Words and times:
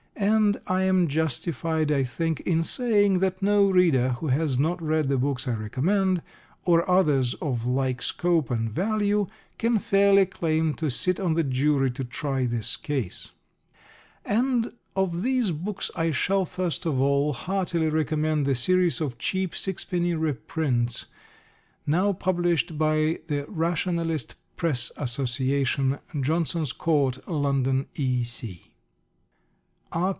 And 0.17 0.61
I 0.67 0.83
am 0.83 1.07
justified, 1.07 1.91
I 1.91 2.03
think, 2.03 2.41
in 2.41 2.61
saying 2.61 3.19
that 3.19 3.41
no 3.41 3.65
reader 3.71 4.09
who 4.19 4.27
has 4.27 4.59
not 4.59 4.81
read 4.81 5.09
the 5.09 5.17
books 5.17 5.47
I 5.47 5.53
recommend, 5.53 6.21
or 6.63 6.87
others 6.89 7.33
of 7.35 7.65
like 7.65 8.03
scope 8.03 8.51
and 8.51 8.69
value, 8.69 9.25
can 9.57 9.79
fairly 9.79 10.27
claim 10.27 10.75
to 10.75 10.91
sit 10.91 11.19
on 11.19 11.33
the 11.33 11.43
jury 11.43 11.89
to 11.91 12.03
try 12.03 12.45
this 12.45 12.77
case. 12.77 13.29
And 14.23 14.73
of 14.95 15.23
these 15.23 15.49
books 15.49 15.89
I 15.95 16.11
shall, 16.11 16.45
first 16.45 16.85
of 16.85 17.01
all, 17.01 17.33
heartily 17.33 17.89
recommend 17.89 18.45
the 18.45 18.53
series 18.55 19.01
of 19.01 19.17
cheap 19.17 19.55
sixpenny 19.55 20.13
reprints 20.13 21.07
now 21.87 22.13
published 22.13 22.77
by 22.77 23.21
the 23.25 23.45
Rationalist 23.47 24.35
Press 24.55 24.91
Association, 24.97 25.97
Johnson's 26.19 26.73
Court, 26.73 27.27
London, 27.27 27.87
E.C. 27.95 28.67
R. 28.71 28.71